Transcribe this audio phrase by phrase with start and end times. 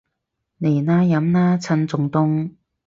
[0.59, 2.49] 嚟啦，飲啦，趁仲凍